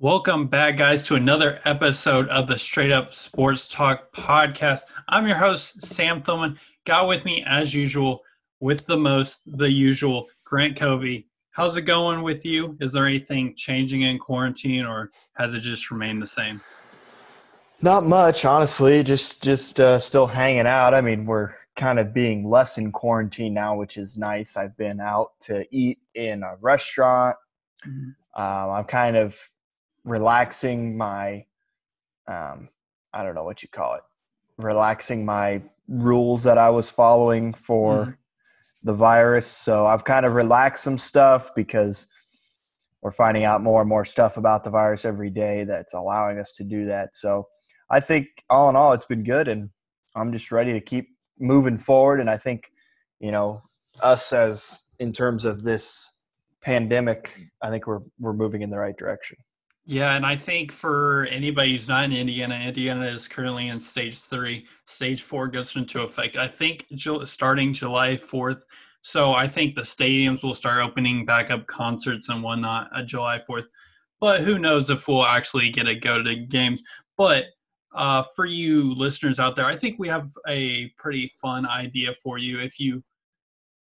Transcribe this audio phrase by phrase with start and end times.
[0.00, 4.82] Welcome back, guys, to another episode of the Straight Up Sports Talk podcast.
[5.08, 6.56] I'm your host, Sam Thillman.
[6.86, 8.20] Got with me, as usual,
[8.60, 11.26] with the most, the usual, Grant Covey.
[11.50, 12.76] How's it going with you?
[12.80, 16.60] Is there anything changing in quarantine, or has it just remained the same?
[17.82, 19.02] Not much, honestly.
[19.02, 20.94] Just just uh, still hanging out.
[20.94, 24.56] I mean, we're kind of being less in quarantine now, which is nice.
[24.56, 27.34] I've been out to eat in a restaurant.
[27.84, 28.40] Mm-hmm.
[28.40, 29.36] Um, I'm kind of
[30.04, 31.44] relaxing my
[32.26, 32.68] um,
[33.12, 34.02] I don't know what you call it,
[34.58, 38.10] relaxing my rules that I was following for mm-hmm.
[38.84, 39.46] the virus.
[39.46, 42.06] So I've kind of relaxed some stuff because
[43.00, 46.52] we're finding out more and more stuff about the virus every day that's allowing us
[46.54, 47.10] to do that.
[47.14, 47.48] So
[47.90, 49.70] I think all in all, it's been good, and
[50.14, 51.08] I'm just ready to keep
[51.38, 52.20] moving forward.
[52.20, 52.70] And I think,
[53.20, 53.62] you know,
[54.02, 56.10] us as in terms of this
[56.60, 59.38] pandemic, I think we're we're moving in the right direction.
[59.90, 64.18] Yeah, and I think for anybody who's not in Indiana, Indiana is currently in stage
[64.18, 64.66] three.
[64.84, 66.84] Stage four goes into effect, I think,
[67.24, 68.60] starting July 4th.
[69.00, 73.40] So I think the stadiums will start opening back up concerts and whatnot at July
[73.48, 73.64] 4th.
[74.20, 76.82] But who knows if we'll actually get to go to games.
[77.16, 77.46] But
[77.94, 82.36] uh, for you listeners out there, I think we have a pretty fun idea for
[82.36, 82.60] you.
[82.60, 83.02] If you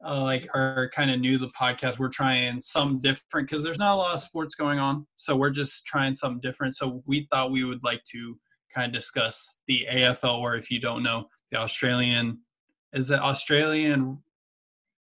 [0.05, 3.79] uh, like are kind of new to the podcast, we're trying some different because there's
[3.79, 5.05] not a lot of sports going on.
[5.17, 6.75] So we're just trying something different.
[6.75, 8.37] So we thought we would like to
[8.73, 12.39] kind of discuss the AFL, or if you don't know, the Australian
[12.93, 14.19] is it Australian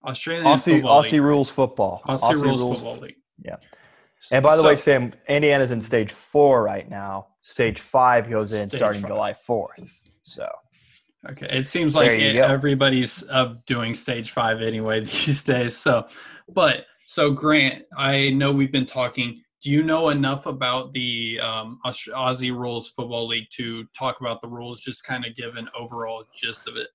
[0.06, 2.02] Australian Aussie, Aussie rules football.
[2.08, 3.16] Aussie, Aussie rules, rules, football league.
[3.44, 3.56] Yeah.
[4.32, 7.28] And by the so, way, Sam, Indiana's in stage four right now.
[7.42, 9.12] Stage five goes in starting five.
[9.12, 10.02] July fourth.
[10.24, 10.48] So
[11.30, 15.76] Okay, it seems like it, everybody's uh, doing stage five anyway these days.
[15.78, 16.08] So,
[16.50, 19.42] but so Grant, I know we've been talking.
[19.62, 24.50] Do you know enough about the um, Aussie Rules Football League to talk about the
[24.50, 24.82] rules?
[24.82, 26.88] Just kind of give an overall gist of it.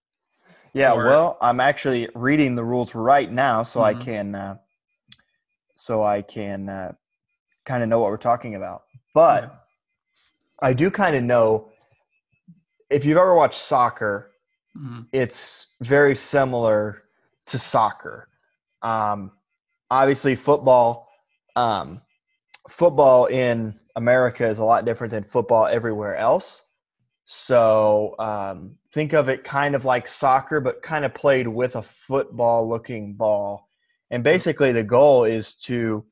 [0.75, 4.01] Yeah, or, well, I'm actually reading the rules right now, so mm-hmm.
[4.01, 4.57] I can, uh,
[5.77, 6.93] so I can uh,
[7.65, 8.83] kind of know what we're talking about.
[9.15, 9.49] But yeah.
[10.61, 11.71] I do kind of know
[12.91, 14.33] if you've ever watched soccer,
[14.77, 15.03] mm-hmm.
[15.13, 17.03] it's very similar
[17.47, 18.29] to soccer.
[18.83, 19.33] Um,
[19.91, 21.09] obviously, football,
[21.57, 22.01] um,
[22.69, 26.63] football in America is a lot different than football everywhere else.
[27.25, 31.83] So um, think of it kind of like soccer, but kind of played with a
[31.83, 33.69] football-looking ball.
[34.11, 36.07] And basically, the goal is to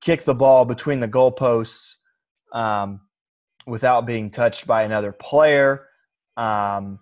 [0.00, 1.96] kick the ball between the goalposts
[2.52, 3.02] um,
[3.64, 5.86] without being touched by another player
[6.40, 6.98] um,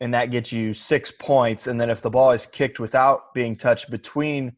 [0.00, 1.66] and that gets you six points.
[1.66, 4.52] And then if the ball is kicked without being touched between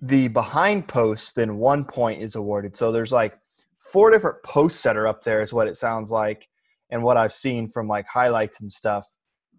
[0.00, 2.74] the behind posts, then one point is awarded.
[2.76, 3.38] So there's like
[3.78, 6.48] four different posts that are up there, is what it sounds like,
[6.90, 9.06] and what I've seen from like highlights and stuff.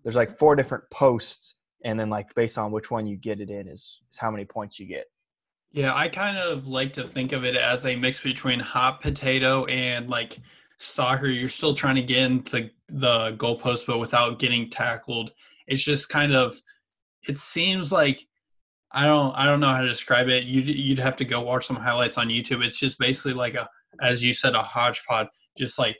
[0.03, 3.51] There's like four different posts, and then like based on which one you get it
[3.51, 5.05] in is, is how many points you get.
[5.71, 9.65] Yeah, I kind of like to think of it as a mix between hot potato
[9.65, 10.39] and like
[10.79, 15.31] soccer, you're still trying to get into the goalpost, but without getting tackled.
[15.67, 16.55] It's just kind of,
[17.27, 18.21] it seems like,
[18.91, 20.45] I don't, I don't know how to describe it.
[20.45, 22.63] You, you'd have to go watch some highlights on YouTube.
[22.63, 23.67] It's just basically like a,
[24.01, 25.27] as you said, a hodgepodge,
[25.57, 25.97] just like,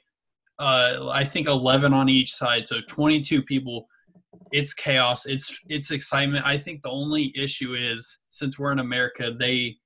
[0.59, 2.67] uh, I think 11 on each side.
[2.67, 3.87] So 22 people.
[4.51, 5.25] It's chaos.
[5.25, 6.45] It's, it's excitement.
[6.45, 9.77] I think the only issue is since we're in America, they,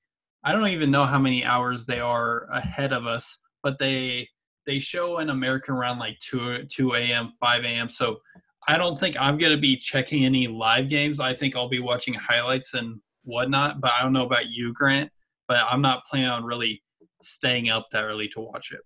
[0.43, 4.27] I don't even know how many hours they are ahead of us, but they
[4.69, 7.89] they show in America around like 2 2 a.m., 5 a.m.
[7.89, 8.19] So
[8.67, 11.19] I don't think I'm going to be checking any live games.
[11.19, 13.81] I think I'll be watching highlights and whatnot.
[13.81, 15.09] But I don't know about you, Grant.
[15.47, 16.83] But I'm not planning on really
[17.23, 18.81] staying up that early to watch it.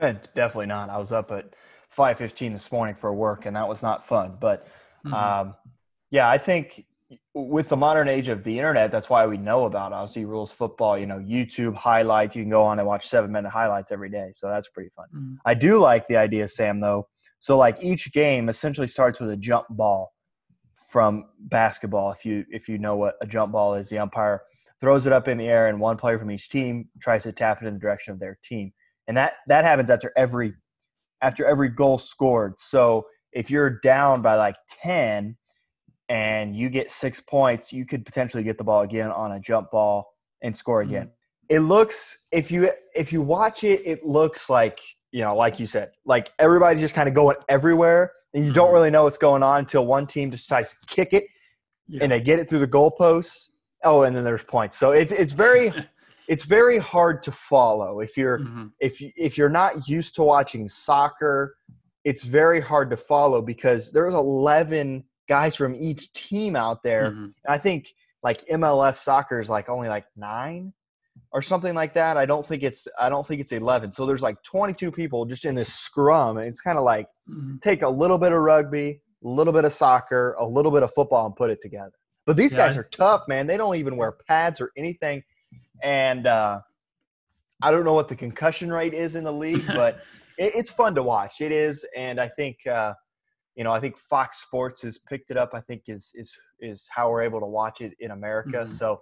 [0.00, 0.88] And definitely not.
[0.88, 1.54] I was up at
[1.94, 4.38] 5:15 this morning for work, and that was not fun.
[4.40, 4.66] But
[5.04, 5.12] mm-hmm.
[5.12, 5.54] um,
[6.10, 6.86] yeah, I think
[7.34, 10.98] with the modern age of the internet, that's why we know about Aussie rules football.
[10.98, 12.36] You know, YouTube highlights.
[12.36, 14.30] You can go on and watch seven minute highlights every day.
[14.32, 15.06] So that's pretty fun.
[15.14, 15.34] Mm-hmm.
[15.44, 17.08] I do like the idea, Sam, though.
[17.40, 20.12] So like each game essentially starts with a jump ball
[20.90, 22.10] from basketball.
[22.12, 24.42] If you if you know what a jump ball is, the umpire
[24.80, 27.62] throws it up in the air, and one player from each team tries to tap
[27.62, 28.72] it in the direction of their team.
[29.08, 30.54] And that that happens after every
[31.20, 32.58] after every goal scored.
[32.58, 35.36] So if you're down by like ten
[36.08, 39.70] and you get six points, you could potentially get the ball again on a jump
[39.70, 40.90] ball and score mm-hmm.
[40.90, 41.06] again.
[41.06, 41.56] Mm-hmm.
[41.56, 44.80] It looks if you if you watch it, it looks like
[45.12, 48.56] you know, like you said, like everybody's just kind of going everywhere, and you mm-hmm.
[48.56, 51.24] don't really know what's going on until one team decides to kick it,
[51.86, 52.00] yeah.
[52.02, 53.50] and they get it through the goalposts.
[53.84, 54.78] Oh, and then there's points.
[54.78, 55.72] So it's it's very
[56.28, 58.66] it's very hard to follow if you're mm-hmm.
[58.80, 61.56] if you, if you're not used to watching soccer.
[62.04, 67.10] It's very hard to follow because there's 11 guys from each team out there.
[67.10, 67.26] Mm-hmm.
[67.48, 70.72] I think like MLS soccer is like only like nine
[71.32, 72.16] or something like that.
[72.16, 73.92] I don't think it's I don't think it's 11.
[73.92, 76.38] So there's like 22 people just in this scrum.
[76.38, 77.56] And it's kind of like mm-hmm.
[77.58, 80.92] take a little bit of rugby, a little bit of soccer, a little bit of
[80.92, 81.92] football, and put it together.
[82.26, 82.68] But these yeah.
[82.68, 83.46] guys are tough, man.
[83.46, 85.22] They don't even wear pads or anything.
[85.82, 86.60] And uh,
[87.62, 90.00] I don't know what the concussion rate is in the league, but
[90.38, 91.40] it, it's fun to watch.
[91.40, 92.94] It is, and I think uh,
[93.56, 95.50] you know, I think Fox Sports has picked it up.
[95.54, 98.64] I think is is is how we're able to watch it in America.
[98.64, 98.74] Mm-hmm.
[98.74, 99.00] So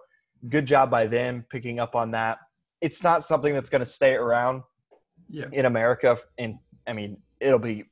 [0.48, 2.38] good job by them picking up on that.
[2.80, 4.62] It's not something that's going to stay around
[5.28, 5.46] yeah.
[5.52, 6.18] in America.
[6.38, 7.84] And I mean, it'll be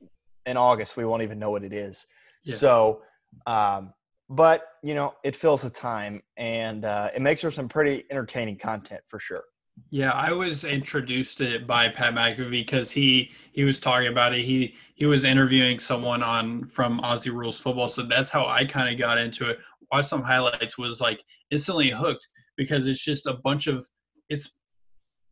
[0.45, 0.97] in August.
[0.97, 2.05] We won't even know what it is.
[2.43, 2.55] Yeah.
[2.55, 3.01] So,
[3.47, 3.93] um,
[4.29, 8.57] but you know, it fills the time and uh, it makes for some pretty entertaining
[8.57, 9.43] content for sure.
[9.89, 14.33] Yeah, I was introduced to it by Pat McAfee because he he was talking about
[14.33, 14.43] it.
[14.43, 18.89] He he was interviewing someone on from Aussie Rules Football, so that's how I kind
[18.89, 19.59] of got into it.
[19.91, 23.85] Watched some highlights, was like instantly hooked because it's just a bunch of
[24.29, 24.55] it's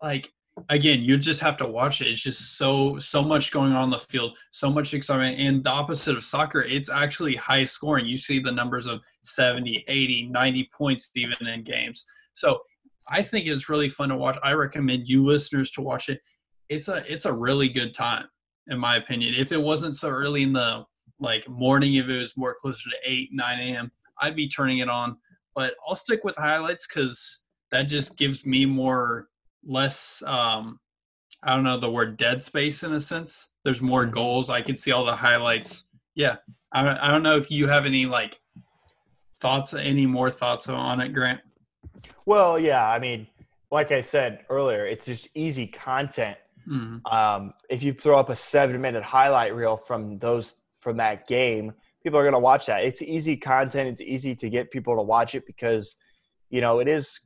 [0.02, 0.32] like
[0.70, 4.00] again you just have to watch it it's just so so much going on the
[4.00, 8.40] field so much excitement and the opposite of soccer it's actually high scoring you see
[8.40, 12.60] the numbers of 70 80 90 points even in games so
[13.10, 16.20] i think it's really fun to watch i recommend you listeners to watch it
[16.70, 18.26] it's a it's a really good time
[18.68, 20.84] in my opinion if it wasn't so early in the
[21.20, 23.92] like morning if it was more closer to 8 9 a.m
[24.22, 25.18] i'd be turning it on
[25.60, 27.42] but I'll stick with highlights because
[27.72, 29.28] that just gives me more
[29.66, 30.80] less um
[31.44, 33.50] I don't know the word dead space in a sense.
[33.66, 34.12] There's more mm-hmm.
[34.12, 34.50] goals.
[34.50, 35.86] I can see all the highlights.
[36.16, 36.38] Yeah.
[36.74, 38.40] I I don't know if you have any like
[39.42, 41.42] thoughts any more thoughts on it, Grant?
[42.25, 43.28] Well, yeah, I mean,
[43.72, 46.38] like I said earlier, it's just easy content.
[46.68, 47.06] Mm-hmm.
[47.12, 51.74] Um, if you throw up a seven minute highlight reel from those from that game,
[52.04, 52.84] people are going to watch that.
[52.84, 53.90] It's easy content.
[53.90, 55.96] It's easy to get people to watch it because,
[56.50, 57.22] you know, it is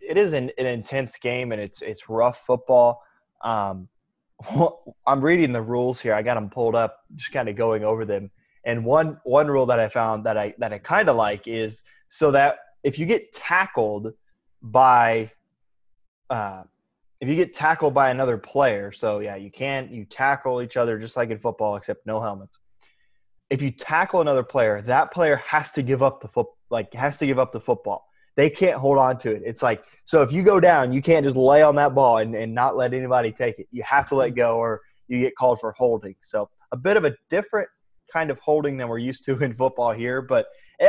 [0.00, 3.02] it is an, an intense game and it's it's rough football.
[3.42, 3.88] Um,
[5.06, 6.14] I'm reading the rules here.
[6.14, 8.30] I got them pulled up, just kind of going over them.
[8.64, 11.82] And one one rule that I found that I that I kind of like is
[12.08, 14.12] so that if you get tackled
[14.62, 15.30] by
[16.30, 16.62] uh,
[17.20, 20.98] if you get tackled by another player, so yeah, you can you tackle each other
[20.98, 22.58] just like in football, except no helmets
[23.50, 27.16] if you tackle another player, that player has to give up the foot like has
[27.18, 28.06] to give up the football.
[28.36, 29.42] They can't hold on to it.
[29.44, 32.34] It's like so if you go down, you can't just lay on that ball and,
[32.34, 33.68] and not let anybody take it.
[33.70, 36.14] You have to let go or you get called for holding.
[36.20, 37.68] So a bit of a different
[38.12, 40.46] kind of holding than we're used to in football here, but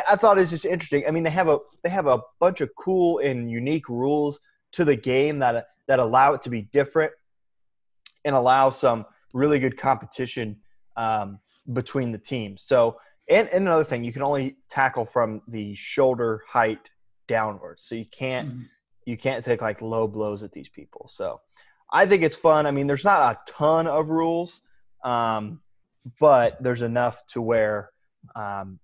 [0.08, 1.04] I thought it was just interesting.
[1.08, 4.40] I mean, they have a they have a bunch of cool and unique rules
[4.74, 7.12] to the game that that allow it to be different
[8.26, 10.58] and allow some really good competition
[10.98, 11.40] um,
[11.74, 12.64] between the teams.
[12.64, 13.00] So,
[13.30, 16.90] and, and another thing, you can only tackle from the shoulder height
[17.28, 17.86] downwards.
[17.86, 18.64] So you can't mm-hmm.
[19.06, 21.10] you can't take like low blows at these people.
[21.10, 21.42] So
[21.92, 22.66] I think it's fun.
[22.66, 24.62] I mean, there's not a ton of rules,
[25.04, 25.62] um,
[26.20, 27.92] but there's enough to where
[28.36, 28.80] um,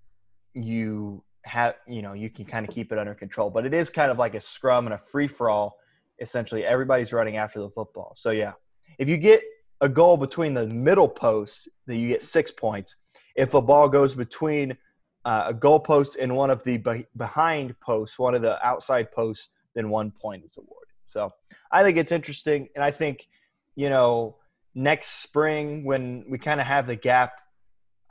[0.54, 3.50] you have you know you can kind of keep it under control.
[3.50, 5.78] But it is kind of like a scrum and a free for all.
[6.20, 8.14] Essentially, everybody's running after the football.
[8.16, 8.54] So yeah,
[8.98, 9.42] if you get
[9.82, 12.96] a goal between the middle posts, then you get six points.
[13.36, 14.78] If a ball goes between
[15.26, 19.12] uh, a goal post and one of the be- behind posts, one of the outside
[19.12, 20.94] posts, then one point is awarded.
[21.04, 21.32] So
[21.72, 23.28] I think it's interesting, and I think
[23.76, 24.38] you know
[24.76, 27.42] next spring when we kind of have the gap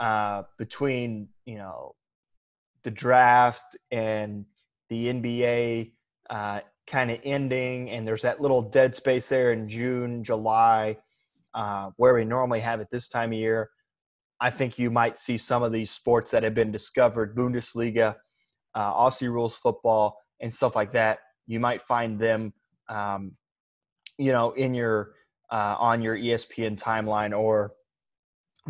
[0.01, 1.95] uh, between you know
[2.83, 4.45] the draft and
[4.89, 5.93] the NBA
[6.31, 10.97] uh, kind of ending, and there's that little dead space there in June, July
[11.55, 13.71] uh, where we normally have it this time of year.
[14.41, 18.17] I think you might see some of these sports that have been discovered, Bundesliga,
[18.75, 21.21] uh, Aussie rules football, and stuff like that.
[21.47, 22.53] You might find them,
[22.89, 23.33] um,
[24.19, 25.15] you know, in your
[25.51, 27.73] uh, on your ESPN timeline or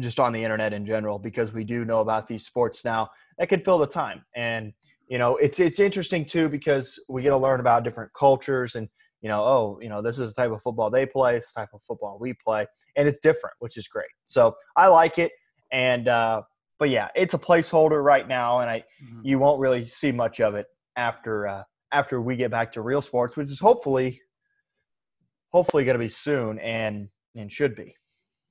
[0.00, 3.48] just on the internet in general, because we do know about these sports now that
[3.48, 4.24] could fill the time.
[4.34, 4.72] And
[5.08, 8.88] you know, it's it's interesting too because we get to learn about different cultures and
[9.20, 11.70] you know, oh, you know, this is the type of football they play, this type
[11.72, 14.08] of football we play, and it's different, which is great.
[14.26, 15.32] So I like it,
[15.72, 16.42] and uh,
[16.78, 19.20] but yeah, it's a placeholder right now, and I mm-hmm.
[19.22, 20.66] you won't really see much of it
[20.96, 21.62] after uh,
[21.92, 24.20] after we get back to real sports, which is hopefully
[25.54, 27.94] hopefully going to be soon, and and should be.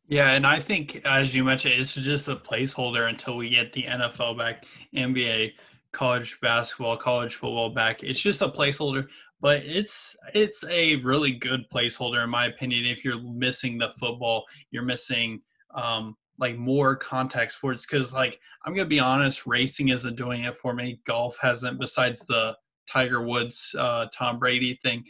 [0.07, 3.83] Yeah, and I think as you mentioned, it's just a placeholder until we get the
[3.83, 5.51] NFL back, NBA,
[5.91, 8.03] college basketball, college football back.
[8.03, 9.07] It's just a placeholder
[9.43, 12.85] but it's it's a really good placeholder in my opinion.
[12.85, 15.41] If you're missing the football, you're missing
[15.75, 20.55] um, like more contact sports because like I'm gonna be honest, racing isn't doing it
[20.55, 21.01] for me.
[21.05, 22.55] Golf hasn't, besides the
[22.89, 25.03] Tiger Woods, uh, Tom Brady thing.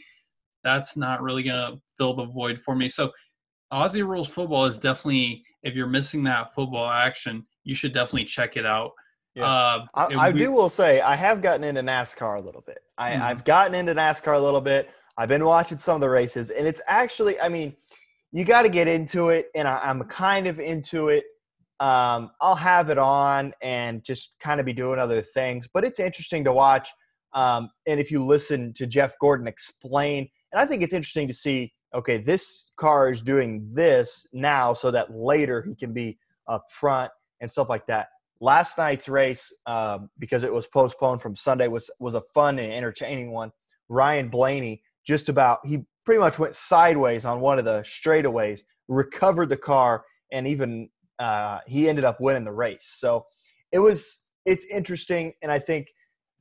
[0.64, 2.88] That's not really gonna fill the void for me.
[2.88, 3.12] So
[3.72, 8.56] Aussie rules football is definitely if you're missing that football action, you should definitely check
[8.56, 8.92] it out.
[9.34, 9.46] Yeah.
[9.46, 12.78] Uh, I, I we, do will say I have gotten into NASCAR a little bit.
[12.98, 13.22] I, mm-hmm.
[13.22, 14.90] I've gotten into NASCAR a little bit.
[15.16, 17.74] I've been watching some of the races, and it's actually, I mean,
[18.32, 21.24] you got to get into it, and I, am kind of into it.
[21.80, 26.00] Um, I'll have it on and just kind of be doing other things, but it's
[26.00, 26.88] interesting to watch.
[27.32, 31.34] Um, and if you listen to Jeff Gordon explain, and I think it's interesting to
[31.34, 36.16] see, okay, this car is doing this now so that later he can be
[36.48, 38.06] up front and stuff like that.
[38.40, 42.72] Last night's race, um, because it was postponed from Sunday, was was a fun and
[42.72, 43.50] entertaining one.
[43.88, 49.48] Ryan Blaney just about he pretty much went sideways on one of the straightaways, recovered
[49.48, 52.94] the car, and even uh, he ended up winning the race.
[52.96, 53.26] So
[53.72, 55.88] it was it's interesting, and I think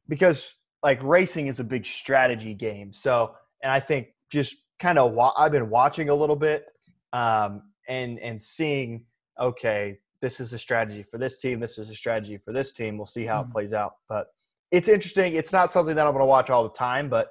[0.07, 2.93] because like racing is a big strategy game.
[2.93, 6.65] So and I think just kind of wa- I've been watching a little bit
[7.13, 9.05] um, and and seeing
[9.39, 12.97] okay this is a strategy for this team this is a strategy for this team
[12.97, 13.49] we'll see how mm-hmm.
[13.49, 14.27] it plays out but
[14.71, 17.29] it's interesting it's not something that i'm going to watch all the time but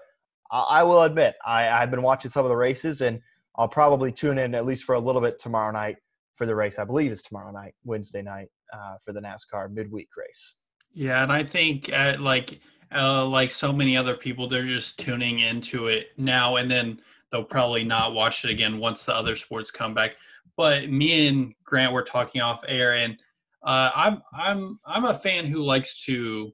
[0.52, 3.20] I will admit, I, I've been watching some of the races, and
[3.56, 5.96] I'll probably tune in at least for a little bit tomorrow night
[6.36, 6.78] for the race.
[6.78, 10.54] I believe it's tomorrow night, Wednesday night, uh, for the NASCAR midweek race.
[10.92, 12.60] Yeah, and I think at like
[12.94, 17.44] uh, like so many other people, they're just tuning into it now, and then they'll
[17.44, 20.16] probably not watch it again once the other sports come back.
[20.56, 23.16] But me and Grant were talking off air, and
[23.62, 26.52] uh, I'm I'm I'm a fan who likes to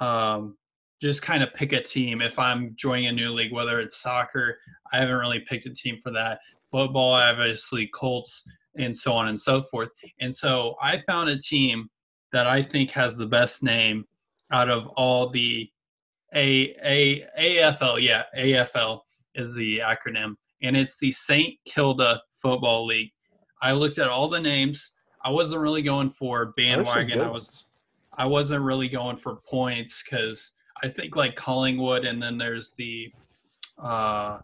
[0.00, 0.56] um,
[1.00, 4.58] just kind of pick a team if I'm joining a new league, whether it's soccer.
[4.92, 6.40] I haven't really picked a team for that.
[6.70, 8.42] Football, obviously, Colts,
[8.76, 9.90] and so on and so forth.
[10.20, 11.88] And so I found a team
[12.32, 14.04] that I think has the best name
[14.50, 15.70] out of all the
[16.34, 18.02] A A AFL.
[18.02, 19.00] Yeah, AFL
[19.34, 21.54] is the acronym, and it's the St.
[21.64, 23.10] Kilda Football League.
[23.62, 24.92] I looked at all the names.
[25.24, 27.20] I wasn't really going for bandwagon.
[27.20, 27.64] I was
[28.18, 33.12] I wasn't really going for points because I think like Collingwood, and then there's the,
[33.82, 34.38] uh,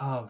[0.00, 0.28] oh,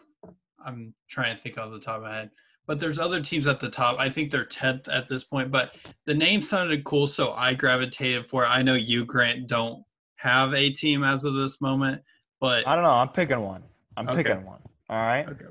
[0.64, 2.30] I'm trying to think off the top of my head.
[2.66, 3.96] But there's other teams at the top.
[3.98, 5.50] I think they're tenth at this point.
[5.50, 8.48] But the name sounded cool, so I gravitated for it.
[8.48, 9.84] I know you, Grant, don't
[10.24, 12.02] have a team as of this moment,
[12.40, 12.90] but I don't know.
[12.90, 13.62] I'm picking one.
[13.96, 14.22] I'm okay.
[14.22, 14.60] picking one.
[14.88, 15.28] All right.
[15.28, 15.44] Okay.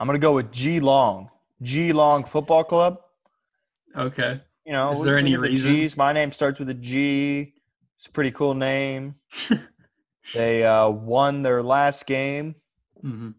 [0.00, 1.30] I'm gonna go with Geelong.
[1.62, 3.00] G Long Football Club.
[3.96, 4.40] Okay.
[4.64, 5.72] You know, is there any reason?
[5.72, 5.96] G's.
[5.96, 7.54] My name starts with a G.
[7.98, 9.16] It's a pretty cool name.
[10.34, 12.54] they uh, won their last game,
[13.02, 13.30] mm-hmm.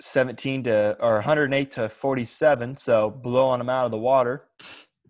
[0.00, 2.76] 17 to or 108 to 47.
[2.76, 4.48] So blowing them out of the water.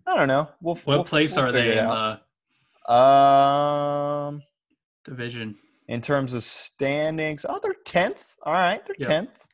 [0.05, 0.49] I don't know.
[0.61, 4.41] We'll, what we'll, place we'll are they in the um,
[5.03, 5.55] division?
[5.87, 8.35] In terms of standings, oh, they're tenth.
[8.43, 9.29] All right, they're tenth.
[9.29, 9.47] Yep.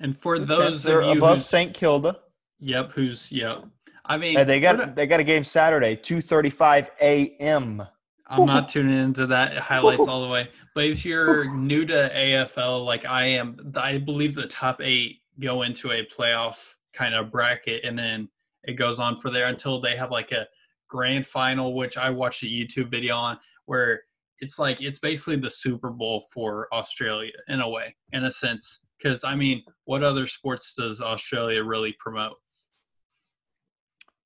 [0.00, 0.84] And for they're those 10th.
[0.84, 1.74] they're above St.
[1.74, 2.18] Kilda.
[2.60, 2.92] Yep.
[2.92, 3.64] Who's yep.
[4.04, 7.82] I mean, they got they got a game Saturday, two thirty five a.m.
[8.26, 10.48] I'm not tuning into that highlights all the way.
[10.74, 15.62] But if you're new to AFL, like I am, I believe the top eight go
[15.62, 18.28] into a playoff kind of bracket, and then
[18.64, 20.46] it goes on for there until they have like a
[20.88, 24.02] grand final, which I watched a YouTube video on, where
[24.40, 28.80] it's like it's basically the Super Bowl for Australia in a way, in a sense.
[28.98, 32.36] Because I mean, what other sports does Australia really promote?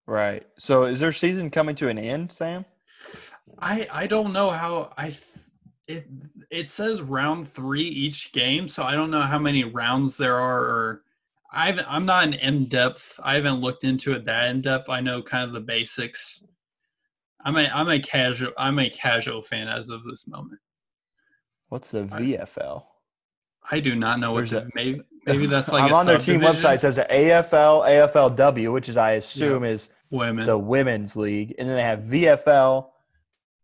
[0.07, 0.47] Right.
[0.59, 2.65] So, is their season coming to an end, Sam?
[3.59, 5.17] I I don't know how I
[5.87, 6.07] it
[6.51, 10.61] it says round three each game, so I don't know how many rounds there are.
[10.61, 11.03] Or
[11.53, 13.19] I I'm not an in depth.
[13.23, 14.91] I haven't looked into it that in depth.
[14.91, 16.43] I know kind of the basics.
[17.45, 20.61] I'm a I'm a casual I'm a casual fan as of this moment.
[21.69, 22.85] What's the VFL?
[23.71, 26.41] I, I do not know what the, maybe maybe that's like I'm on their team
[26.41, 26.75] website.
[26.75, 31.69] It says the AFL AFLW, which is I assume is women the women's league, and
[31.69, 32.89] then they have VFL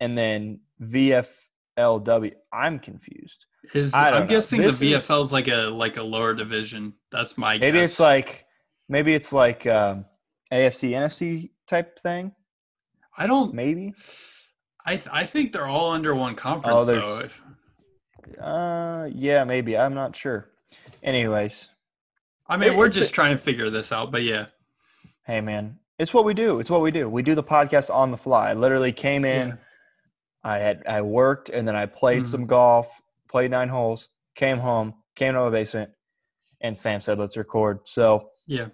[0.01, 2.33] and then VFLW.
[2.53, 3.47] I'm confused.
[3.75, 6.95] Is I'm guessing this the VFL is like a like a lower division.
[7.13, 7.91] That's my maybe guess.
[7.91, 8.47] it's like
[8.89, 10.07] maybe it's like um,
[10.53, 12.33] AFC NFC type thing.
[13.21, 13.95] I don't maybe.
[14.85, 16.77] I th- I think they're all under one conference.
[16.77, 17.31] Oh, there's,
[18.39, 18.43] though.
[18.43, 19.77] Uh, yeah, maybe.
[19.77, 20.49] I'm not sure.
[21.03, 21.69] Anyways,
[22.49, 24.47] I mean, it, we're just trying to figure this out, but yeah.
[25.25, 26.59] Hey, man, it's what we do.
[26.59, 27.09] It's what we do.
[27.09, 28.51] We do the podcast on the fly.
[28.51, 29.49] I literally came in.
[29.49, 29.55] Yeah
[30.43, 32.31] I had I worked and then I played mm-hmm.
[32.31, 35.91] some golf, played nine holes, came home, came to my basement,
[36.61, 38.69] and Sam said, "Let's record." So yeah,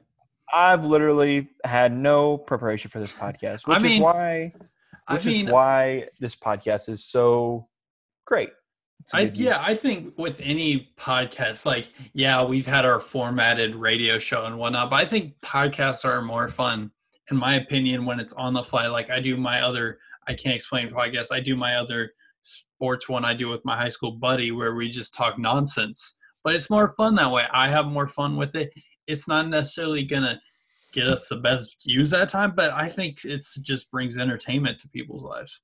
[0.52, 4.52] I've literally had no preparation for this podcast, which I mean, is why,
[5.10, 7.68] which I mean, is why this podcast is so
[8.26, 8.50] great.
[9.14, 14.46] I yeah, I think with any podcast, like yeah, we've had our formatted radio show
[14.46, 16.90] and whatnot, but I think podcasts are more fun,
[17.30, 18.88] in my opinion, when it's on the fly.
[18.88, 21.26] Like I do my other, I can't explain podcast.
[21.30, 22.10] I do my other
[22.42, 26.54] sports one I do with my high school buddy where we just talk nonsense, but
[26.54, 27.44] it's more fun that way.
[27.52, 28.70] I have more fun with it.
[29.06, 30.40] It's not necessarily gonna
[30.92, 34.88] get us the best views that time, but I think it's just brings entertainment to
[34.88, 35.60] people's lives.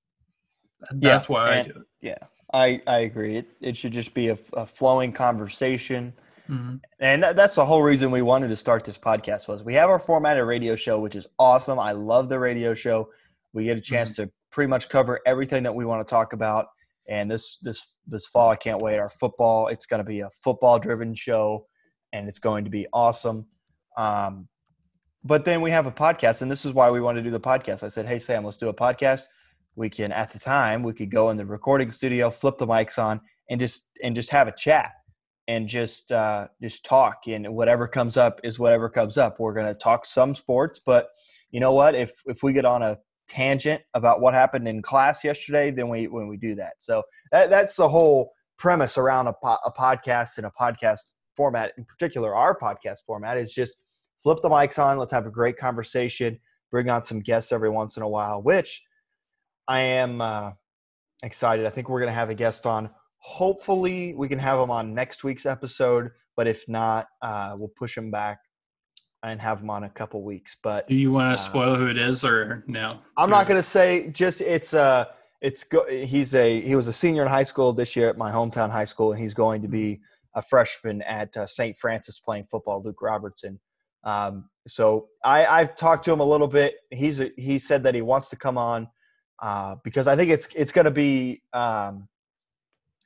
[0.90, 1.86] That's yeah, why I do it.
[2.00, 2.18] Yeah.
[2.52, 3.36] I, I agree.
[3.36, 6.12] It, it should just be a, a flowing conversation.
[6.50, 6.76] Mm-hmm.
[7.00, 9.88] And that, that's the whole reason we wanted to start this podcast was we have
[9.88, 11.78] our formatted radio show, which is awesome.
[11.78, 13.08] I love the radio show.
[13.54, 14.24] We get a chance mm-hmm.
[14.24, 16.66] to pretty much cover everything that we want to talk about.
[17.08, 18.98] And this this this fall, I can't wait.
[18.98, 21.66] Our football, it's going to be a football driven show,
[22.12, 23.46] and it's going to be awesome.
[23.96, 24.48] Um,
[25.24, 27.40] but then we have a podcast, and this is why we want to do the
[27.40, 27.82] podcast.
[27.82, 29.26] I said, "Hey Sam, let's do a podcast."
[29.76, 33.02] we can at the time we could go in the recording studio flip the mics
[33.02, 34.92] on and just and just have a chat
[35.48, 39.66] and just uh, just talk and whatever comes up is whatever comes up we're going
[39.66, 41.08] to talk some sports but
[41.50, 45.24] you know what if if we get on a tangent about what happened in class
[45.24, 49.32] yesterday then we when we do that so that, that's the whole premise around a,
[49.42, 51.00] po- a podcast and a podcast
[51.36, 53.76] format in particular our podcast format is just
[54.22, 56.38] flip the mics on let's have a great conversation
[56.70, 58.82] bring on some guests every once in a while which
[59.68, 60.52] I am uh,
[61.22, 61.66] excited.
[61.66, 62.90] I think we're going to have a guest on.
[63.18, 66.10] Hopefully, we can have him on next week's episode.
[66.36, 68.38] But if not, uh, we'll push him back
[69.22, 70.56] and have him on a couple weeks.
[70.62, 72.98] But do you want to uh, spoil who it is, or no?
[73.16, 74.08] I'm not going to say.
[74.08, 75.06] Just it's uh
[75.40, 78.32] it's go, he's a he was a senior in high school this year at my
[78.32, 80.00] hometown high school, and he's going to be.
[80.34, 81.78] A freshman at uh, St.
[81.78, 82.82] Francis playing football.
[82.82, 83.60] Luke Robertson.
[84.04, 86.74] Um, so I, I've talked to him a little bit.
[86.90, 88.88] He's a, he said that he wants to come on
[89.40, 92.08] uh, because I think it's it's going to be um,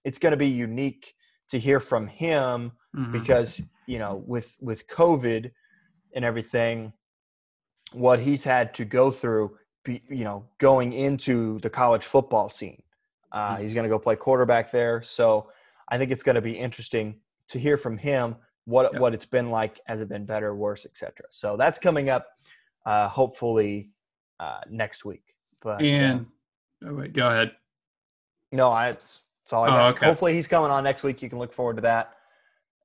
[0.05, 1.15] it's going to be unique
[1.51, 3.12] to hear from him mm-hmm.
[3.12, 5.51] because you know with with COVID
[6.15, 6.93] and everything,
[7.93, 12.83] what he's had to go through, be, you know, going into the college football scene.
[13.33, 13.62] Uh, mm-hmm.
[13.62, 15.51] He's going to go play quarterback there, so
[15.88, 17.16] I think it's going to be interesting
[17.49, 19.81] to hear from him what what it's been like.
[19.87, 21.27] Has it been better, worse, etc.
[21.31, 22.27] So that's coming up,
[22.85, 23.90] uh, hopefully
[24.40, 25.35] uh, next week.
[25.62, 26.27] But and
[26.85, 27.53] uh, oh wait, go ahead.
[28.53, 28.90] No, I.
[28.90, 29.81] It's, it's all I got.
[29.81, 30.07] Oh, okay.
[30.07, 31.22] Hopefully, he's coming on next week.
[31.22, 32.14] You can look forward to that,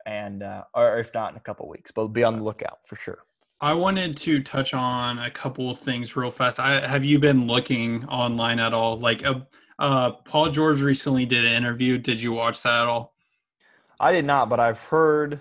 [0.06, 1.92] and uh, or if not, in a couple weeks.
[1.92, 3.26] But be on the lookout for sure.
[3.62, 6.60] I wanted to touch on a couple of things real fast.
[6.60, 9.00] I, have you been looking online at all?
[9.00, 9.42] Like, uh,
[9.82, 11.98] uh, Paul George recently did an interview.
[11.98, 13.16] Did you watch that at all?
[14.00, 15.40] I did not, but I've heard.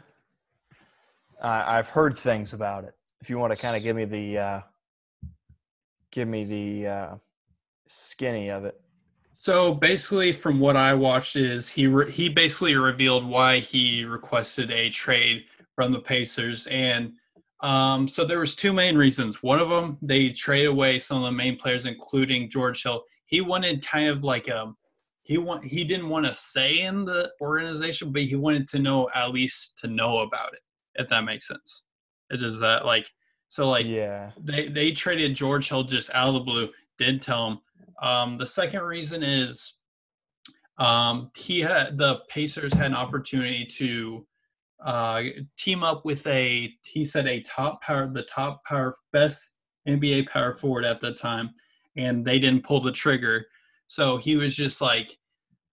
[1.40, 2.94] Uh, I've heard things about it.
[3.20, 4.60] If you want to kind of give me the, uh,
[6.10, 7.14] give me the uh,
[7.86, 8.80] skinny of it.
[9.36, 14.70] So basically, from what I watched, is he re- he basically revealed why he requested
[14.70, 17.12] a trade from the Pacers, and
[17.60, 19.42] um, so there was two main reasons.
[19.42, 23.04] One of them, they trade away some of the main players, including George Hill.
[23.30, 24.76] He wanted kind of like a um,
[25.22, 29.08] he want he didn't want to say in the organization, but he wanted to know
[29.14, 30.60] at least to know about it.
[30.96, 31.84] If that makes sense,
[32.30, 33.08] it is that like
[33.48, 36.68] so like yeah they they traded George Hill just out of the blue.
[36.98, 37.58] Did tell him
[38.02, 39.78] um, the second reason is
[40.78, 44.26] um, he had the Pacers had an opportunity to
[44.84, 45.22] uh,
[45.58, 49.50] team up with a he said a top power the top power best
[49.86, 51.50] NBA power forward at the time,
[52.00, 53.46] and they didn't pull the trigger.
[53.88, 55.18] So he was just like,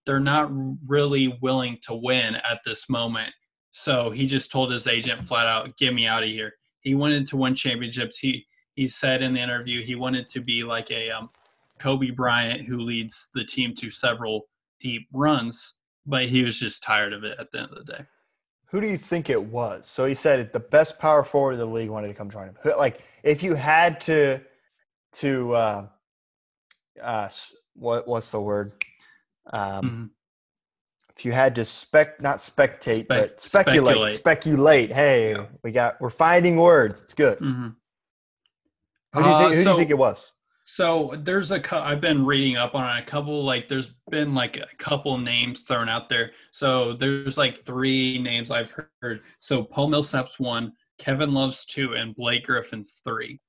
[0.05, 0.49] they're not
[0.87, 3.33] really willing to win at this moment.
[3.71, 7.27] So he just told his agent flat out, "Get me out of here." He wanted
[7.27, 8.17] to win championships.
[8.17, 11.29] He he said in the interview he wanted to be like a um,
[11.77, 14.47] Kobe Bryant, who leads the team to several
[14.79, 18.05] deep runs, but he was just tired of it at the end of the day.
[18.67, 19.87] Who do you think it was?
[19.87, 22.55] So he said the best power forward in the league wanted to come join him.
[22.77, 24.41] Like, if you had to,
[25.13, 25.87] to, uh,
[27.01, 27.29] uh,
[27.75, 28.73] what what's the word?
[29.51, 30.05] Um, mm-hmm.
[31.15, 34.91] If you had to spec, not spectate, Spe- but speculate, speculate, speculate.
[34.91, 35.45] Hey, yeah.
[35.63, 37.01] we got, we're finding words.
[37.01, 37.39] It's good.
[37.39, 37.69] Mm-hmm.
[39.13, 40.31] Who, do you, think, uh, so, do you think it was?
[40.69, 44.67] So there's a I've been reading up on a couple like there's been like a
[44.77, 46.31] couple names thrown out there.
[46.51, 49.21] So there's like three names I've heard.
[49.39, 53.39] So Paul Millsap's one, Kevin Love's two, and Blake Griffin's three.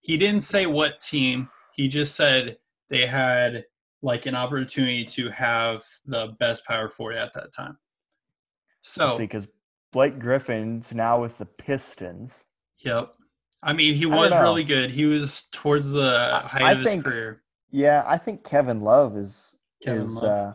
[0.00, 1.50] He didn't say what team.
[1.74, 2.56] He just said
[2.90, 3.64] they had
[4.02, 7.76] like an opportunity to have the best power forward at that time.
[8.82, 9.48] So because
[9.92, 12.44] Blake Griffin's now with the Pistons.
[12.84, 13.14] Yep.
[13.62, 14.90] I mean, he was really good.
[14.90, 17.42] He was towards the height I of his career.
[17.70, 20.24] Yeah, I think Kevin Love is Kevin is Love.
[20.24, 20.54] Uh,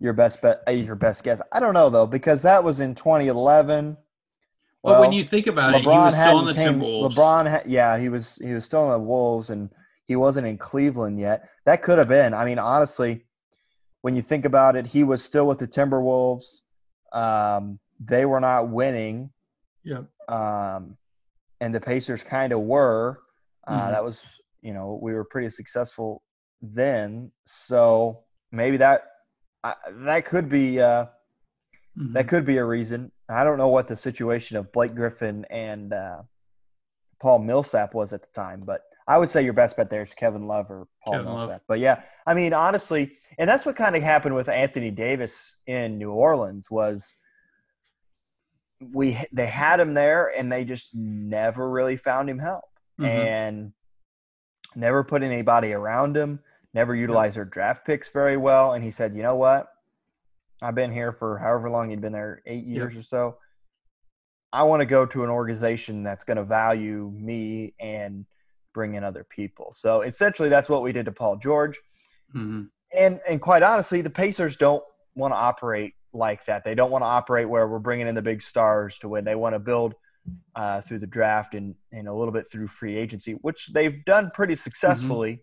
[0.00, 0.62] your best bet.
[0.66, 1.40] Uh, your best guess.
[1.52, 3.96] I don't know though because that was in 2011.
[4.82, 7.14] Well, but when you think about LeBron it, he was still in the came, Timberwolves.
[7.14, 9.70] LeBron, had, yeah, he was he was still in the Wolves, and
[10.12, 11.48] he wasn't in Cleveland yet.
[11.64, 12.34] That could have been.
[12.34, 13.24] I mean, honestly,
[14.02, 16.60] when you think about it, he was still with the Timberwolves.
[17.14, 19.30] Um, they were not winning.
[19.84, 20.04] Yep.
[20.28, 20.98] Um,
[21.62, 23.20] and the Pacers kind of were.
[23.66, 23.92] Uh, mm-hmm.
[23.92, 24.22] That was,
[24.60, 26.22] you know, we were pretty successful
[26.60, 27.32] then.
[27.46, 29.04] So maybe that
[29.64, 29.72] uh,
[30.04, 31.06] that could be uh,
[31.98, 32.12] mm-hmm.
[32.12, 33.12] that could be a reason.
[33.30, 36.18] I don't know what the situation of Blake Griffin and uh,
[37.18, 40.14] Paul Millsap was at the time, but I would say your best bet there is
[40.14, 41.48] Kevin Love or Paul Kevin Millsap.
[41.48, 41.60] Love.
[41.66, 45.98] But yeah, I mean, honestly, and that's what kind of happened with Anthony Davis in
[45.98, 47.16] New Orleans was
[48.92, 52.64] we they had him there and they just never really found him help
[53.00, 53.04] mm-hmm.
[53.04, 53.72] and
[54.74, 56.40] never put anybody around him
[56.74, 59.68] never utilized their draft picks very well and he said you know what
[60.62, 63.00] i've been here for however long he'd been there eight years yep.
[63.00, 63.36] or so
[64.52, 68.24] i want to go to an organization that's going to value me and
[68.72, 71.80] bring in other people so essentially that's what we did to paul george
[72.34, 72.62] mm-hmm.
[72.96, 74.82] and and quite honestly the pacers don't
[75.14, 76.64] want to operate like that.
[76.64, 79.24] They don't want to operate where we're bringing in the big stars to win.
[79.24, 79.94] They want to build
[80.54, 84.30] uh, through the draft and, and a little bit through free agency, which they've done
[84.32, 85.42] pretty successfully.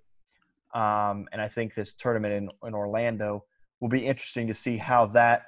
[0.76, 0.80] Mm-hmm.
[0.80, 3.46] Um, and I think this tournament in, in Orlando
[3.80, 5.44] will be interesting to see how that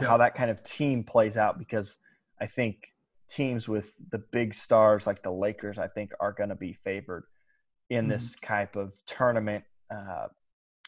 [0.00, 0.06] yeah.
[0.06, 1.98] how that kind of team plays out because
[2.40, 2.92] I think
[3.28, 7.24] teams with the big stars like the Lakers, I think, are going to be favored
[7.90, 8.12] in mm-hmm.
[8.12, 10.26] this type of tournament uh,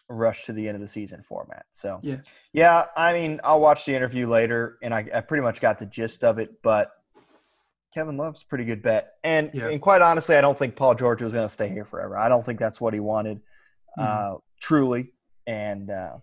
[0.08, 1.66] rush to the end of the season format.
[1.72, 2.16] So yeah,
[2.52, 2.86] yeah.
[2.96, 6.24] I mean, I'll watch the interview later, and I, I pretty much got the gist
[6.24, 6.62] of it.
[6.62, 6.90] But
[7.94, 9.68] Kevin Love's a pretty good bet, and yeah.
[9.68, 12.18] and quite honestly, I don't think Paul George was going to stay here forever.
[12.18, 13.38] I don't think that's what he wanted,
[13.98, 14.34] mm-hmm.
[14.34, 15.12] uh, truly.
[15.46, 16.18] And uh,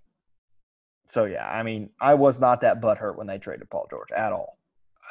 [1.08, 4.34] so yeah, I mean, I was not that butthurt when they traded Paul George at
[4.34, 4.56] all.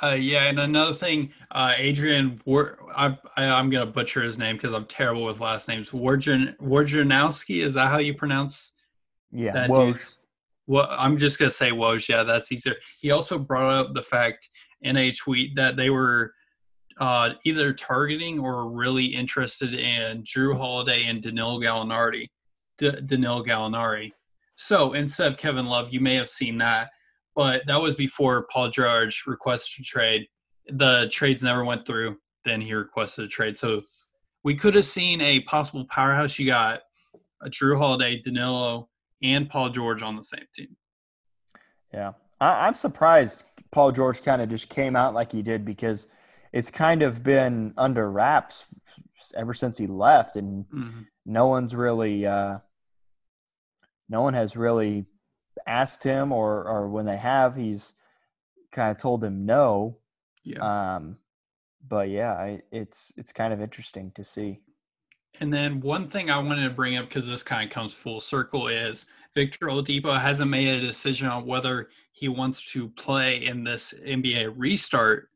[0.02, 4.56] Uh, yeah, and another thing, uh, Adrian, War- I, I, am gonna butcher his name
[4.56, 5.90] because I'm terrible with last names.
[5.90, 8.72] Warjanowski, is that how you pronounce?
[9.32, 10.16] Yeah, Woj.
[10.66, 12.08] Well, I'm just gonna say Woj.
[12.08, 12.74] Yeah, that's easier.
[13.00, 14.50] He also brought up the fact
[14.82, 16.34] in a tweet that they were
[17.00, 22.26] uh, either targeting or really interested in Jrue Holiday and Danilo Gallinari.
[22.78, 24.12] D- Danilo Gallinari.
[24.56, 26.90] So instead of Kevin Love, you may have seen that
[27.36, 30.26] but that was before Paul George requested a trade.
[30.68, 32.16] The trades never went through.
[32.44, 33.56] Then he requested a trade.
[33.56, 33.82] So
[34.42, 36.38] we could have seen a possible powerhouse.
[36.38, 36.80] You got
[37.42, 38.88] a Jrue Holiday, Danilo,
[39.22, 40.76] and Paul George on the same team.
[41.92, 46.08] Yeah, I, am surprised Paul George kind of just came out like he did because
[46.52, 48.74] it's kind of been under wraps
[49.36, 51.02] ever since he left, and mm-hmm.
[51.26, 52.58] no one's really, uh,
[54.08, 55.06] no one has really
[55.66, 57.94] asked him or or when they have, he's
[58.72, 59.98] kind of told them no.
[60.44, 60.94] Yeah.
[60.94, 61.18] Um,
[61.86, 64.60] but yeah, I, it's it's kind of interesting to see.
[65.40, 68.20] And then one thing I wanted to bring up because this kind of comes full
[68.20, 73.62] circle is Victor Oladipo hasn't made a decision on whether he wants to play in
[73.62, 75.28] this NBA restart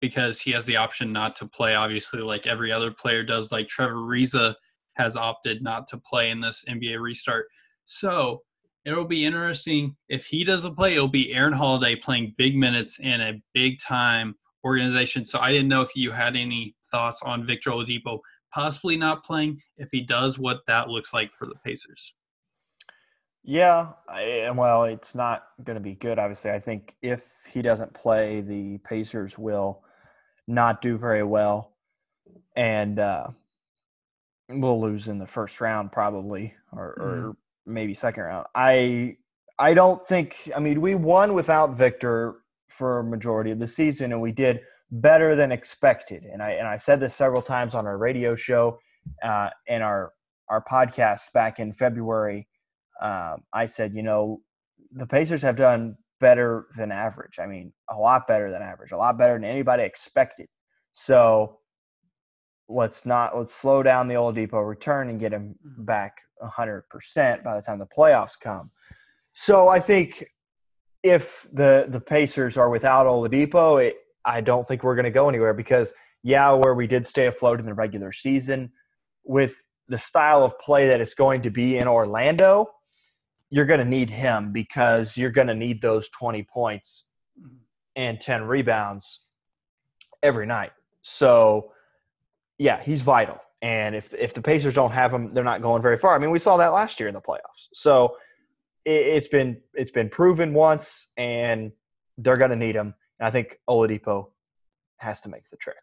[0.00, 1.76] because he has the option not to play.
[1.76, 4.54] Obviously, like every other player does, like Trevor Ariza
[4.94, 7.46] has opted not to play in this NBA restart.
[7.84, 8.42] So
[8.84, 10.94] it'll be interesting if he doesn't play.
[10.94, 15.24] It'll be Aaron Holiday playing big minutes in a big time organization.
[15.24, 18.20] So I didn't know if you had any thoughts on Victor Oladipo
[18.52, 19.60] possibly not playing.
[19.76, 22.14] If he does, what that looks like for the Pacers.
[23.42, 26.18] Yeah, I, well, it's not going to be good.
[26.18, 29.82] Obviously, I think if he doesn't play, the Pacers will
[30.46, 31.72] not do very well,
[32.56, 33.28] and uh,
[34.48, 37.02] we'll lose in the first round probably, or, mm.
[37.02, 38.46] or maybe second round.
[38.54, 39.16] I
[39.58, 40.50] I don't think.
[40.54, 42.36] I mean, we won without Victor
[42.68, 46.24] for a majority of the season, and we did better than expected.
[46.24, 48.78] And I and I said this several times on our radio show
[49.22, 50.12] uh, and our
[50.48, 52.48] our podcast back in February.
[53.00, 54.40] Um, I said, you know,
[54.92, 57.38] the Pacers have done better than average.
[57.38, 60.48] I mean, a lot better than average, a lot better than anybody expected.
[60.92, 61.58] So
[62.74, 65.84] let's not let's slow down the Oladipo return and get him mm-hmm.
[65.84, 68.70] back 100% by the time the playoffs come.
[69.32, 70.26] So I think
[71.02, 75.28] if the the Pacers are without Oladipo, it, I don't think we're going to go
[75.28, 78.72] anywhere because yeah, where we did stay afloat in the regular season
[79.24, 82.70] with the style of play that it's going to be in Orlando,
[83.50, 87.08] you're going to need him because you're going to need those 20 points
[87.94, 89.20] and 10 rebounds
[90.22, 90.72] every night.
[91.02, 91.70] So,
[92.58, 93.38] yeah, he's vital.
[93.62, 96.14] And if if the Pacers don't have him, they're not going very far.
[96.14, 97.68] I mean, we saw that last year in the playoffs.
[97.72, 98.16] So
[98.84, 101.72] it, has been it's been proven once, and
[102.18, 102.94] they're going to need him.
[103.18, 104.28] And I think Oladipo
[104.98, 105.76] has to make the trick.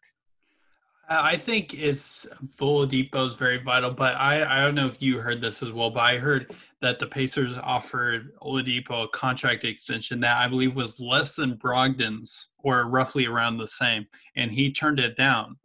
[1.09, 2.25] I think it's
[2.61, 5.89] Oladipo is very vital, but I, I don't know if you heard this as well,
[5.89, 11.01] but I heard that the Pacers offered Oladipo a contract extension that I believe was
[11.01, 14.05] less than Brogdon's or roughly around the same,
[14.37, 15.57] and he turned it down.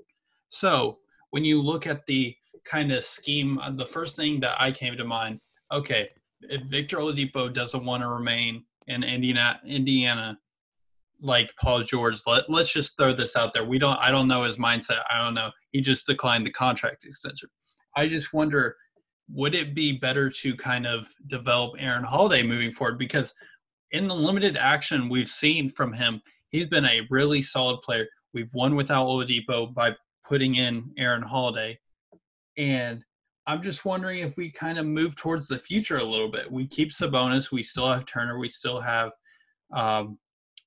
[0.48, 0.98] So
[1.30, 4.96] when you look at the kind of scheme, uh, the first thing that I came
[4.96, 5.40] to mind,
[5.72, 6.08] okay,
[6.42, 10.38] if Victor Oladipo doesn't want to remain in Indiana, Indiana,
[11.20, 13.64] like Paul George, let, let's just throw this out there.
[13.64, 15.02] We don't, I don't know his mindset.
[15.10, 15.50] I don't know.
[15.72, 17.48] He just declined the contract extension.
[17.96, 18.76] I just wonder,
[19.28, 22.98] would it be better to kind of develop Aaron Holiday moving forward?
[22.98, 23.34] Because
[23.92, 28.06] in the limited action we've seen from him, he's been a really solid player.
[28.34, 29.96] We've won without Oladipo by
[30.28, 31.78] putting in Aaron Holiday.
[32.58, 33.02] And
[33.46, 36.50] I'm just wondering if we kind of move towards the future a little bit.
[36.50, 39.12] We keep Sabonis, we still have Turner, we still have
[39.72, 40.18] um,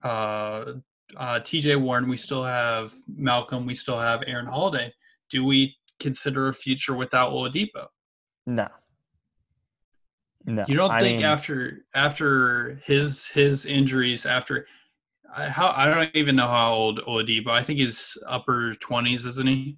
[0.04, 0.74] uh,
[1.18, 4.94] uh, TJ Warren, we still have Malcolm, we still have Aaron Holiday.
[5.30, 7.88] Do we consider a future without Oladipo?
[8.46, 8.68] No.
[10.46, 10.64] No.
[10.68, 14.66] You don't I think mean, after after his his injuries after
[15.34, 17.50] how I don't even know how old Oladipo.
[17.50, 19.78] I think he's upper twenties, isn't he?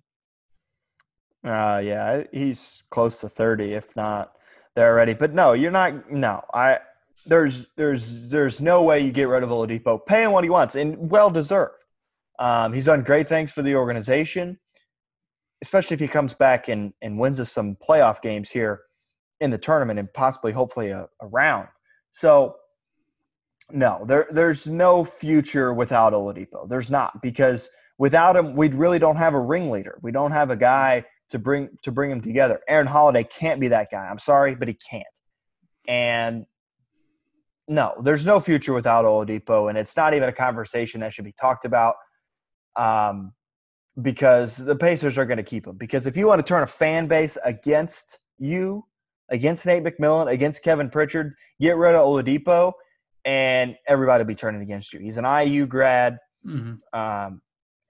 [1.44, 4.34] Uh yeah, he's close to thirty, if not
[4.76, 5.14] there already.
[5.14, 6.12] But no, you're not.
[6.12, 6.80] No, I
[7.26, 10.06] there's there's there's no way you get rid of Oladipo.
[10.06, 11.84] Pay him what he wants, and well deserved.
[12.40, 14.60] Um, he's done great things for the organization,
[15.62, 18.82] especially if he comes back and and wins us some playoff games here
[19.40, 21.68] in the tournament and possibly hopefully a, a round.
[22.12, 22.56] So
[23.73, 26.67] no, there there's no future without Oladipo.
[26.67, 29.99] There's not because without him, we really don't have a ringleader.
[30.01, 32.60] We don't have a guy to bring to bring them together.
[32.67, 34.07] Aaron Holiday can't be that guy.
[34.07, 35.05] I'm sorry, but he can't.
[35.88, 36.45] And
[37.67, 41.34] no, there's no future without Oladipo, and it's not even a conversation that should be
[41.34, 41.95] talked about.
[42.75, 43.34] Um,
[44.01, 45.75] because the Pacers are going to keep him.
[45.75, 48.86] Because if you want to turn a fan base against you,
[49.29, 52.73] against Nate McMillan, against Kevin Pritchard, get rid of Oladipo
[53.25, 54.99] and everybody will be turning against you.
[54.99, 56.99] He's an IU grad, mm-hmm.
[56.99, 57.41] um,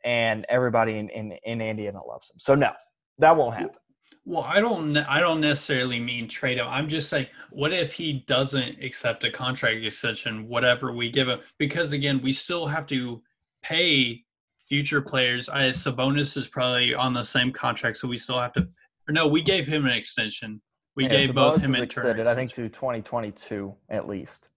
[0.03, 2.39] and everybody in, in, in Indiana loves him.
[2.39, 2.71] So no,
[3.19, 3.75] that won't happen.
[4.23, 4.95] Well, I don't.
[4.97, 6.67] I don't necessarily mean trade him.
[6.67, 11.39] I'm just saying, what if he doesn't accept a contract extension, whatever we give him?
[11.57, 13.23] Because again, we still have to
[13.63, 14.23] pay
[14.67, 15.49] future players.
[15.49, 18.67] I Sabonis is probably on the same contract, so we still have to.
[19.09, 20.61] No, we gave him an extension.
[20.95, 22.27] We yeah, gave Sabonis both him and extended.
[22.27, 24.50] I think to 2022 at least.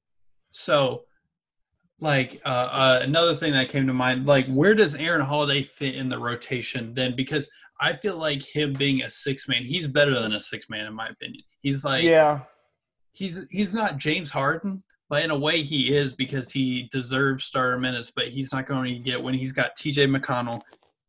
[0.55, 1.03] So,
[2.01, 5.97] like uh, uh, another thing that came to mind, like where does Aaron Holiday fit
[5.97, 7.17] in the rotation then?
[7.17, 10.87] Because I feel like him being a six man, he's better than a six man
[10.87, 11.43] in my opinion.
[11.61, 12.43] He's like yeah,
[13.13, 17.79] he's he's not James Harden, but in a way he is because he deserves starter
[17.79, 18.13] minutes.
[18.15, 20.07] But he's not going to get when he's got T.J.
[20.07, 20.63] McConnell,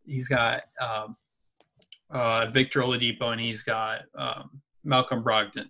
[0.08, 1.16] he's got um,
[2.10, 5.68] uh, Victor Oladipo, and he's got um, Malcolm Brogdon.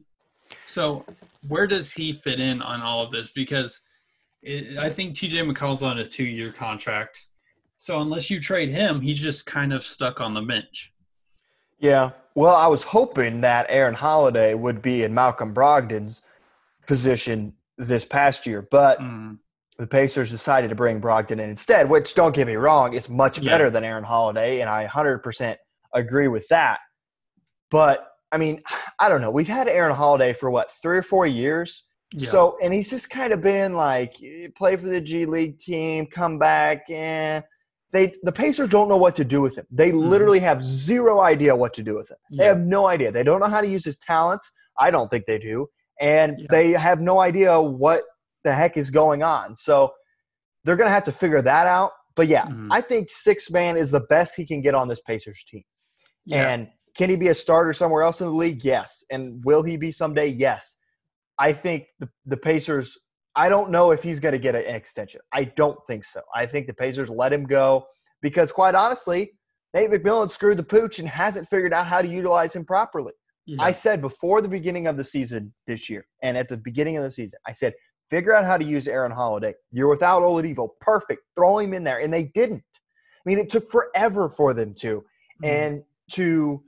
[0.65, 1.05] So
[1.47, 3.31] where does he fit in on all of this?
[3.31, 3.81] Because
[4.41, 7.25] it, I think TJ McCall's on a two year contract.
[7.77, 10.93] So unless you trade him, he's just kind of stuck on the bench.
[11.79, 12.11] Yeah.
[12.35, 16.21] Well, I was hoping that Aaron Holiday would be in Malcolm Brogdon's
[16.87, 19.37] position this past year, but mm.
[19.77, 23.43] the Pacers decided to bring Brogdon in instead, which don't get me wrong, is much
[23.43, 23.69] better yeah.
[23.69, 25.55] than Aaron Holiday, and I 100%
[25.93, 26.79] agree with that.
[27.69, 28.61] But I mean,
[28.99, 29.31] I don't know.
[29.31, 31.85] We've had Aaron Holiday for what three or four years.
[32.11, 32.29] Yeah.
[32.29, 34.17] So, and he's just kind of been like,
[34.55, 37.45] play for the G League team, come back, and
[37.93, 39.65] they the Pacers don't know what to do with him.
[39.71, 40.09] They mm-hmm.
[40.09, 42.17] literally have zero idea what to do with him.
[42.29, 42.37] Yeah.
[42.37, 43.09] They have no idea.
[43.09, 44.51] They don't know how to use his talents.
[44.77, 45.67] I don't think they do,
[46.01, 46.47] and yeah.
[46.49, 48.03] they have no idea what
[48.43, 49.55] the heck is going on.
[49.55, 49.93] So,
[50.65, 51.91] they're going to have to figure that out.
[52.15, 52.69] But yeah, mm-hmm.
[52.69, 55.63] I think six man is the best he can get on this Pacers team.
[56.31, 58.63] And can he be a starter somewhere else in the league?
[58.63, 59.03] Yes.
[59.11, 60.27] And will he be someday?
[60.27, 60.77] Yes.
[61.37, 62.97] I think the, the Pacers,
[63.35, 65.19] I don't know if he's going to get an extension.
[65.33, 66.21] I don't think so.
[66.33, 67.85] I think the Pacers let him go
[68.21, 69.33] because, quite honestly,
[69.73, 73.11] Nate McMillan screwed the pooch and hasn't figured out how to utilize him properly.
[73.59, 77.03] I said before the beginning of the season this year and at the beginning of
[77.03, 77.73] the season, I said,
[78.09, 79.53] figure out how to use Aaron Holiday.
[79.71, 80.69] You're without Oladipo.
[80.81, 81.21] Perfect.
[81.35, 81.99] Throw him in there.
[81.99, 82.63] And they didn't.
[82.73, 85.03] I mean, it took forever for them to.
[85.43, 85.45] Mm-hmm.
[85.45, 86.63] And to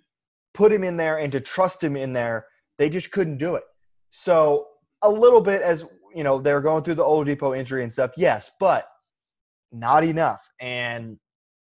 [0.58, 2.48] put him in there and to trust him in there,
[2.80, 3.63] they just couldn't do it.
[4.10, 4.65] So
[5.04, 8.50] a little bit as you know they're going through the Oladipo injury and stuff, yes,
[8.60, 8.88] but
[9.72, 10.41] not enough.
[10.60, 11.17] And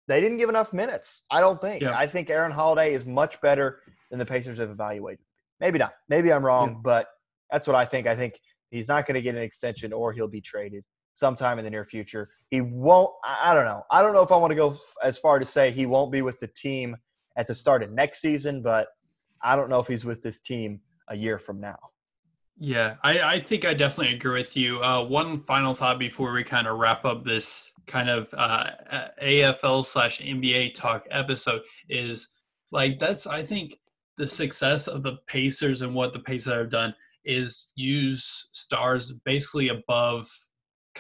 [0.09, 1.25] they didn't give enough minutes.
[1.31, 1.83] I don't think.
[1.83, 1.97] Yeah.
[1.97, 5.25] I think Aaron Holiday is much better than the Pacers have evaluated.
[5.61, 5.93] Maybe not.
[6.09, 6.81] Maybe I'm wrong, yeah.
[6.83, 7.07] but
[7.53, 8.09] that's what I think.
[8.09, 10.83] I think he's not going to get an extension or he'll be traded
[11.15, 12.29] sometime in the near future.
[12.49, 13.13] He won't.
[13.25, 13.85] I don't know.
[13.93, 16.23] I don't know if I want to go as far to say he won't be
[16.23, 16.97] with the team
[17.37, 18.89] at the start of next season, but
[19.43, 21.79] I don't know if he's with this team a year from now.
[22.59, 24.83] Yeah, I, I think I definitely agree with you.
[24.83, 28.67] Uh, one final thought before we kind of wrap up this kind of uh,
[29.23, 32.29] AFL slash NBA talk episode is
[32.71, 33.79] like that's I think
[34.19, 39.69] the success of the Pacers and what the Pacers have done is use stars basically
[39.69, 40.29] above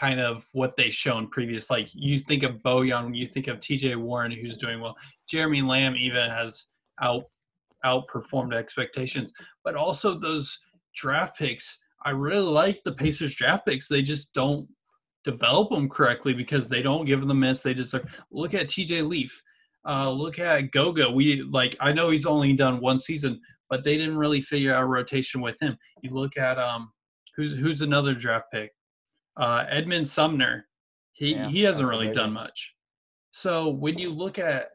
[0.01, 1.69] kind of what they've shown previous.
[1.69, 4.97] Like you think of Bojan, you think of TJ Warren who's doing well.
[5.29, 6.69] Jeremy Lamb even has
[7.03, 7.25] out
[7.85, 9.33] outperformed expectations.
[9.65, 10.59] But also those
[10.95, 13.89] draft picks, I really like the Pacers draft picks.
[13.89, 14.67] They just don't
[15.25, 18.23] develop them correctly because they don't give them the minutes they deserve.
[18.31, 19.43] Look at TJ Leaf.
[19.87, 21.11] Uh, look at Goga.
[21.11, 24.89] We like I know he's only done one season, but they didn't really figure out
[24.89, 25.77] rotation with him.
[26.03, 26.91] You look at um
[27.37, 28.73] who's who's another draft pick?
[29.41, 30.67] Uh Edmond Sumner.
[31.13, 32.77] He yeah, he hasn't really done much.
[33.33, 34.69] So when you look at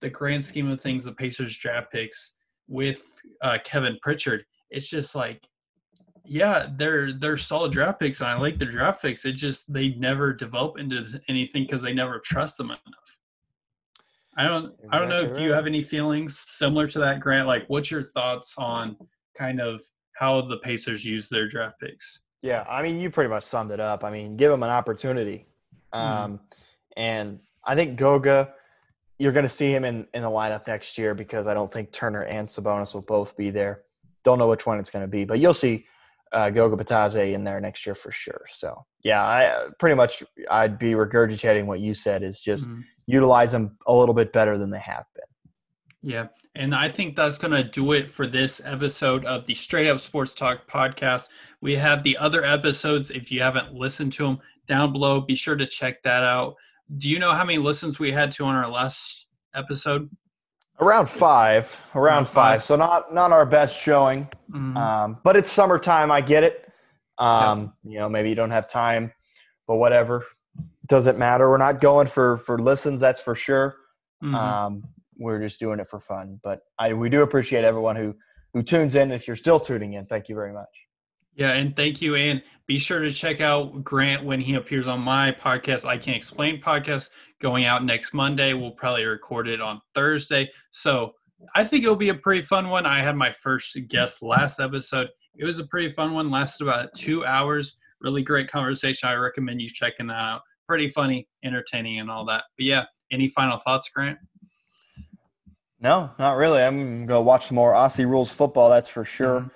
[0.00, 2.34] the grand scheme of things, the Pacers draft picks
[2.68, 3.02] with
[3.42, 5.46] uh, Kevin Pritchard, it's just like
[6.24, 9.24] yeah, they're they're solid draft picks, and I like their draft picks.
[9.24, 13.20] It just they never develop into anything because they never trust them enough.
[14.36, 15.40] I don't exactly I don't know if right.
[15.40, 17.46] you have any feelings similar to that, Grant.
[17.46, 18.96] Like, what's your thoughts on
[19.36, 19.80] kind of
[20.16, 22.20] how the Pacers use their draft picks?
[22.42, 24.04] Yeah, I mean, you pretty much summed it up.
[24.04, 25.46] I mean, give them an opportunity,
[25.94, 25.98] mm-hmm.
[25.98, 27.00] um, mm-hmm.
[27.00, 28.52] and I think Goga,
[29.18, 31.92] you're going to see him in in the lineup next year because I don't think
[31.92, 33.82] Turner and Sabonis will both be there.
[34.24, 35.86] Don't know which one it's going to be, but you'll see
[36.32, 38.42] uh, Goga Bitadze in there next year for sure.
[38.48, 42.80] So yeah, I pretty much I'd be regurgitating what you said is just mm-hmm.
[43.06, 45.24] utilize them a little bit better than they have been.
[46.02, 49.88] Yeah, and I think that's going to do it for this episode of the Straight
[49.88, 51.28] Up Sports Talk podcast.
[51.60, 53.10] We have the other episodes.
[53.10, 56.56] If you haven't listened to them down below, be sure to check that out.
[56.98, 60.10] Do you know how many listens we had to on our last episode?
[60.80, 62.34] Around five, around five.
[62.34, 62.64] five.
[62.64, 64.76] So not not our best showing, mm-hmm.
[64.76, 66.10] um, but it's summertime.
[66.10, 66.68] I get it.
[67.18, 69.12] Um, You know, maybe you don't have time,
[69.68, 70.24] but whatever.
[70.88, 71.48] Doesn't matter.
[71.48, 73.00] We're not going for for listens.
[73.00, 73.76] That's for sure.
[74.22, 74.34] Mm-hmm.
[74.34, 74.82] Um,
[75.22, 76.40] we're just doing it for fun.
[76.42, 78.14] But I we do appreciate everyone who
[78.52, 79.12] who tunes in.
[79.12, 80.68] If you're still tuning in, thank you very much.
[81.34, 82.14] Yeah, and thank you.
[82.14, 86.16] And be sure to check out Grant when he appears on my podcast, I Can't
[86.16, 87.08] Explain podcast,
[87.40, 88.52] going out next Monday.
[88.52, 90.50] We'll probably record it on Thursday.
[90.72, 91.12] So
[91.54, 92.84] I think it'll be a pretty fun one.
[92.84, 95.08] I had my first guest last episode.
[95.36, 97.78] It was a pretty fun one, lasted about two hours.
[98.00, 99.08] Really great conversation.
[99.08, 100.42] I recommend you checking that out.
[100.68, 102.44] Pretty funny, entertaining, and all that.
[102.58, 104.18] But yeah, any final thoughts, Grant?
[105.82, 106.62] No, not really.
[106.62, 108.70] I'm gonna watch some more Aussie rules football.
[108.70, 109.40] That's for sure.
[109.40, 109.48] Mm-hmm.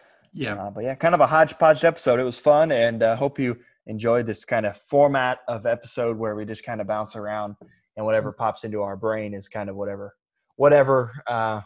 [0.42, 0.54] Yeah.
[0.54, 2.18] Uh, but yeah, kind of a hodgepodge episode.
[2.18, 6.34] It was fun, and uh, hope you enjoyed this kind of format of episode where
[6.34, 7.54] we just kind of bounce around
[7.96, 10.14] and whatever pops into our brain is kind of whatever
[10.56, 11.60] whatever uh,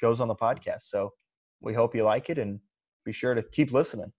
[0.00, 0.82] goes on the podcast.
[0.82, 1.12] So
[1.60, 2.58] we hope you like it, and
[3.04, 4.12] be sure to keep listening.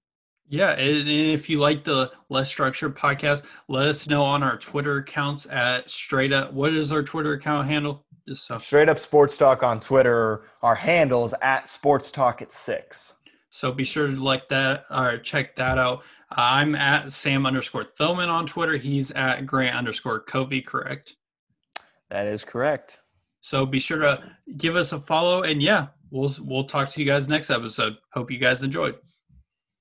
[0.49, 4.99] Yeah, and if you like the less structured podcast, let us know on our Twitter
[4.99, 6.53] accounts at straight up.
[6.53, 8.05] What is our Twitter account handle?
[8.27, 10.43] Just straight up sports talk on Twitter.
[10.61, 13.13] Our handle is at sports talk at six.
[13.49, 16.03] So be sure to like that or check that out.
[16.31, 18.75] I'm at Sam underscore Thilman on Twitter.
[18.75, 21.15] He's at Grant underscore Covey, correct?
[22.09, 22.99] That is correct.
[23.39, 27.07] So be sure to give us a follow and yeah, we'll we'll talk to you
[27.07, 27.95] guys next episode.
[28.11, 28.95] Hope you guys enjoyed.